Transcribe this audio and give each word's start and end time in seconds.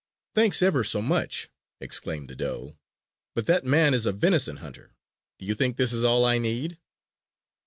"Thanks 0.33 0.63
ever 0.63 0.83
so 0.83 0.99
much," 0.99 1.47
exclaimed 1.79 2.27
the 2.27 2.35
doe. 2.35 2.75
"But 3.35 3.45
that 3.45 3.65
man 3.65 3.93
is 3.93 4.07
a 4.07 4.11
venison 4.11 4.57
hunter! 4.57 4.95
Do 5.37 5.45
you 5.45 5.53
think 5.53 5.77
this 5.77 5.93
is 5.93 6.03
all 6.03 6.25
I 6.25 6.39
need?" 6.39 6.79